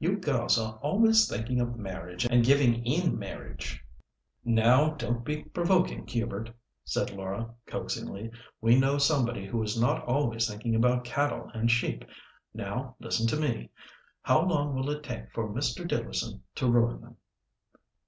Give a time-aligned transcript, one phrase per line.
[0.00, 3.80] You girls are always thinking of marriage and giving in marriage."
[4.44, 6.50] "Now don't be provoking, Hubert,"
[6.84, 12.04] said Laura, coaxingly; "we know somebody who is not always thinking about cattle and sheep.
[12.52, 13.70] Now, listen to me.
[14.22, 15.86] How long will it take for Mr.
[15.88, 17.16] Dealerson to ruin them?"